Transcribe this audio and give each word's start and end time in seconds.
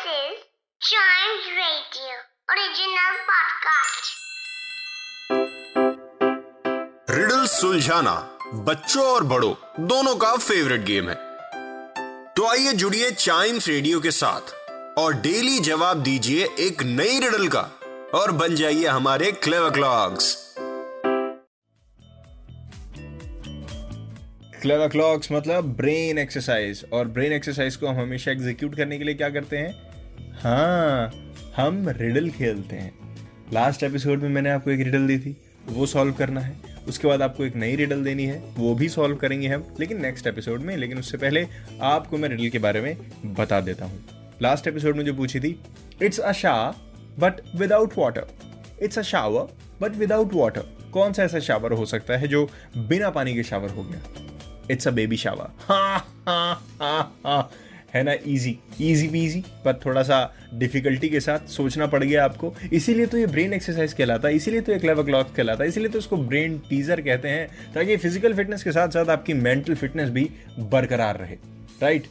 This 0.00 0.12
is 0.12 0.38
Chimes 0.80 1.46
Radio 1.56 2.12
original 2.52 3.16
podcast. 3.30 4.04
Riddle 7.10 7.44
सुलझाना 7.46 8.14
बच्चों 8.68 9.04
और 9.04 9.24
बड़ों 9.32 9.52
दोनों 9.88 10.14
का 10.16 10.34
फेवरेट 10.36 10.84
गेम 10.84 11.08
है। 11.08 11.14
तो 12.36 12.46
आइए 12.50 12.72
जुड़िए 12.82 13.10
चाइम्स 13.10 13.68
रेडियो 13.68 14.00
के 14.00 14.10
साथ 14.20 14.54
और 14.98 15.14
डेली 15.26 15.58
जवाब 15.70 16.02
दीजिए 16.02 16.48
एक 16.68 16.82
नई 16.82 17.18
रिडल 17.26 17.48
का 17.56 17.62
और 18.14 18.32
बन 18.42 18.54
जाइए 18.54 18.86
हमारे 18.86 19.32
क्लेवर 19.44 19.70
क्लॉक्स 19.70 20.36
क्लेवर 24.62 24.88
क्लॉक्स 24.88 25.32
मतलब 25.32 25.64
ब्रेन 25.76 26.18
एक्सरसाइज 26.18 26.84
और 26.92 27.04
ब्रेन 27.18 27.32
एक्सरसाइज 27.32 27.76
को 27.76 27.86
हम 27.86 28.00
हमेशा 28.00 28.30
एग्जीक्यूट 28.30 28.76
करने 28.76 28.98
के 28.98 29.04
लिए 29.04 29.14
क्या 29.14 29.28
करते 29.30 29.58
हैं? 29.58 29.89
हाँ 30.40 31.10
हम 31.56 31.88
रिडल 31.88 32.28
खेलते 32.30 32.76
हैं। 32.76 32.92
लास्ट 33.52 33.82
एपिसोड 33.82 34.18
में 34.18 34.28
मैंने 34.28 34.50
आपको 34.50 34.70
एक 34.70 34.80
रिडल 34.80 35.06
दी 35.06 35.18
थी, 35.18 35.36
वो 35.68 35.86
सॉल्व 35.86 36.12
करना 36.12 36.40
है। 36.40 36.56
उसके 36.88 37.08
बाद 37.08 37.22
आपको 37.22 37.44
एक 37.44 37.56
नई 37.56 37.76
रिडल 37.76 38.04
देनी 38.04 38.24
है, 38.24 38.38
वो 38.56 38.74
भी 38.74 38.88
सॉल्व 38.88 39.16
करेंगे 39.16 39.48
हम, 39.48 39.64
लेकिन 39.80 40.00
नेक्स्ट 40.02 40.26
एपिसोड 40.26 40.60
में, 40.60 40.76
लेकिन 40.76 40.98
उससे 40.98 41.18
पहले 41.18 41.46
आपको 41.82 42.18
मैं 42.18 42.28
रिडल 42.28 42.48
के 42.48 42.58
बारे 42.58 42.80
में 42.80 42.96
बता 43.34 43.60
देता 43.60 43.84
हूँ। 43.84 44.04
लास्ट 44.42 44.66
एपिसोड 44.66 44.96
में 44.96 45.04
जो 45.04 45.14
पूछी 45.14 45.40
थी 45.40 45.60
it's 46.02 46.18
a 46.18 46.32
shower 46.32 46.70
but 47.20 47.40
without 47.56 47.92
water 47.98 48.26
it's 48.82 48.98
a 48.98 49.02
shower 49.02 49.48
but 49.82 49.96
without 49.96 50.34
water 50.34 50.62
कौन 50.92 51.12
सा 51.12 51.22
ऐसा 51.22 51.38
शावर 51.38 51.72
हो 51.72 51.86
सकता 51.86 52.16
है 52.16 52.28
जो 52.28 52.48
बिना 52.76 53.10
पानी 53.10 53.34
के 53.34 53.42
शावर 53.42 53.70
हो 53.70 53.82
गया? 53.82 54.00
इट्स 54.70 54.88
अ 54.88 54.90
बेबी 54.90 55.16
शावर 55.16 55.50
है। 55.70 56.00
ना 57.94 58.12
इजी 58.26 58.58
इजी 58.82 59.08
बीजी 59.08 59.42
पर 59.64 59.80
थोड़ा 59.84 60.02
सा 60.02 60.18
डिफिकल्टी 60.54 61.08
के 61.08 61.20
साथ 61.20 61.48
सोचना 61.48 61.86
पड़ 61.86 62.02
गया 62.04 62.24
आपको। 62.24 62.54
इसीलिए 62.72 63.06
तो 63.06 63.18
ये 63.18 63.26
ब्रेन 63.26 63.52
एक्सरसाइज 63.52 63.92
कहलाता 63.92 64.28
है, 64.28 64.34
इसीलिए 64.36 64.60
तो 64.60 64.72
ये 64.72 64.78
क्लेवर 64.78 65.04
क्लॉक 65.04 65.34
कहलाता 65.36 65.64
है, 65.64 65.68
इसीलिए 65.68 65.88
तो 65.88 65.98
इसको 65.98 66.16
ब्रेन 66.16 66.58
टीजर 66.68 67.00
कहते 67.00 67.28
हैं, 67.28 67.46
ताकि 67.74 67.96
फ़िज़िकल 67.96 68.34
फिटनेस 68.34 68.62
के 68.62 68.72
साथ 68.72 68.88
साथ 68.88 69.10
आपकी 69.10 69.34
मेंटल 69.34 69.74
फिटनेस 69.74 70.08
भी 70.08 70.28
बरकरार 70.60 71.18
रहे। 71.18 71.36
राइट 71.82 72.06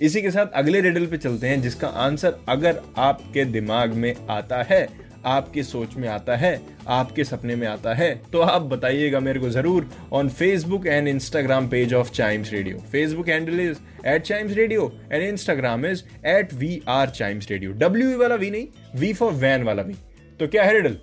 इसी 0.00 0.22
के 0.22 0.30
साथ 0.30 0.52
अगले 0.54 0.80
रेडल 0.80 1.06
पे 1.06 1.16
चलते 1.18 1.46
हैं, 1.46 1.60
जिसका 1.62 1.88
आंसर 1.88 2.36
अगर 2.48 2.80
आपके 2.98 3.44
दिमाग 3.46 3.92
में 3.94 4.14
आता 4.30 4.62
है 4.62 4.86
आपके 5.24 5.62
सोच 5.62 5.94
में 5.96 6.08
आता 6.08 6.36
है, 6.36 6.60
आपके 6.88 7.24
सपने 7.24 7.56
में 7.56 7.66
आता 7.66 7.94
है 7.94 8.14
तो 8.32 8.40
आप 8.40 8.62
बताइएगा 8.62 9.20
मेरे 9.20 9.40
को 9.40 9.50
ज़रूर 9.50 9.88
on 10.12 10.28
Facebook 10.30 10.86
and 10.86 11.08
Instagram 11.08 11.68
page 11.68 11.94
of 11.94 12.10
Chimes 12.12 12.52
Radio 12.52 12.78
Facebook 12.92 13.28
handle 13.28 13.60
is 13.60 13.78
at 14.06 14.22
Chimes 14.22 14.52
Radio 14.52 14.92
and 15.12 15.22
Instagram 15.22 15.86
is 15.86 16.02
at 16.26 16.54
we 16.54 16.80
are 16.88 17.10
Chimes 17.10 17.50
Radio 17.50 17.72
W 17.78 18.18
वाला 18.18 18.34
वी 18.34 18.50
नहीं 18.50 19.00
वी 19.00 19.12
फॉर 19.12 19.32
वैन 19.38 19.62
वाला 19.62 19.82
वी 19.82 19.94
तो 20.40 20.46
क्या 20.46 20.64
है 20.64 20.74
riddle 20.74 20.98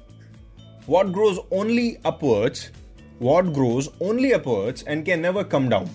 what 0.89 1.07
grows 1.09 1.37
only 1.53 1.89
upwards 2.05 2.69
what 3.21 3.45
grows 3.53 3.89
only 4.01 4.31
upwards 4.31 4.85
and 4.87 5.05
can 5.05 5.19
never 5.19 5.43
come 5.43 5.69
down 5.69 5.89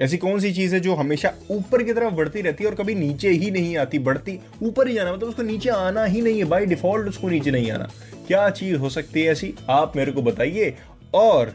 ऐसी 0.00 0.16
कौन 0.16 0.40
सी 0.40 0.52
चीज़ 0.52 0.74
है 0.74 0.80
जो 0.80 0.94
हमेशा 0.94 1.32
ऊपर 1.50 1.82
की 1.82 1.92
तरफ़ 1.92 2.14
बढ़ती 2.14 2.40
रहती 2.40 2.64
है 2.64 2.70
और 2.70 2.76
कभी 2.76 2.94
नीचे 2.94 3.28
ही 3.28 3.50
नहीं 3.50 3.76
आती? 3.76 3.98
बढ़ती 3.98 4.38
ऊपर 4.62 4.88
ही 4.88 4.94
जाना 4.94 5.12
मतलब 5.12 5.28
उसको 5.28 5.42
नीचे 5.42 5.70
आना 5.70 6.04
ही 6.04 6.20
नहीं 6.22 6.38
है। 6.38 6.44
बाई 6.44 6.66
डिफ़ॉल्ट 6.66 7.08
उसको 7.08 7.28
नीचे 7.28 7.50
नहीं 7.50 7.70
आना। 7.70 7.88
क्या 8.26 8.48
चीज़ 8.50 8.76
हो 8.76 8.88
सकती 8.88 9.22
है 9.22 9.32
ऐसी? 9.32 9.54
आप 9.70 9.96
मेरे 9.96 10.12
को 10.12 10.22
बताइए 10.22 10.74
और 11.14 11.54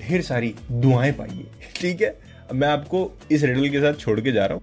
ढेर 0.00 0.22
सारी 0.22 0.54
दुआएँ 0.70 1.12
पाइए। 1.12 1.46
ठीक 1.76 2.02
है? 2.02 2.18
मैं 2.54 2.68
आपको 2.68 3.10
इस 3.32 3.42
रिडल 3.42 3.68
के 3.68 3.80
साथ 3.80 3.94
छोड़ 3.94 4.20
के 4.20 4.32
जा 4.32 4.46
रहा 4.46 4.54
हूँ। 4.54 4.62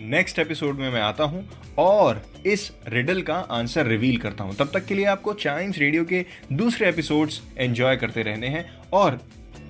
नेक्स्ट 0.00 0.38
एपिसोड 0.38 0.78
में 0.78 0.90
मैं 0.90 1.00
आता 1.00 1.24
हूँ 1.24 1.48
और 1.78 2.22
इस 2.46 2.70
रिडल 2.88 3.22
का 3.22 3.34
आंसर 3.34 3.86
रिवील 3.86 4.16
करता 4.16 4.44
हूँ। 4.44 4.54
तब 4.54 4.70
तक 4.74 4.84
के 4.86 4.94
लिए 4.94 5.04
आपको 5.04 5.32
चाइम्स 5.32 5.78
रेडियो 5.78 6.04
के 6.04 6.24
दूसरे 6.52 6.88
एपिसोड्स 6.88 7.40
एंजॉय 7.58 7.96
करते 7.96 8.22
रहने 8.22 8.46
हैं 8.46 8.66
और 8.92 9.20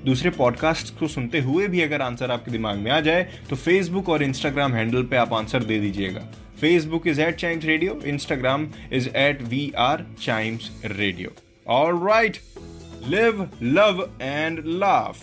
दूसरे 0.06 0.30
पॉडकास्ट 0.30 0.98
को 0.98 1.08
सुनते 1.08 1.40
हुए 1.40 1.66
भी 1.68 1.80
अगर 1.80 2.02
आंसर 2.02 2.30
आपके 2.30 2.50
दिमाग 2.50 2.78
में 2.78 2.90
आ 2.90 3.00
जाए 3.00 3.22
तो 3.50 3.56
फेसबुक 3.56 4.08
और 4.08 4.22
इंस्टाग्राम 4.22 4.72
हैंडल 4.72 5.02
पे 5.02 5.16
आप 5.16 5.32
आंसर 5.32 5.64
दे 5.64 5.78
दीजिएगा। 5.80 6.20
Facebook 6.60 7.06
is 7.06 7.20
at 7.20 7.36
Chimes 7.36 7.64
Radio 7.64 8.00
Instagram 8.06 8.68
is 8.92 9.08
at 9.08 9.42
we 9.42 9.72
are 9.78 10.04
Chimes 10.22 10.70
Radio 10.84 11.30
और 11.66 12.06
right 12.06 12.36
live 13.08 13.48
love 13.62 14.08
and 14.22 14.62
laugh 14.66 15.22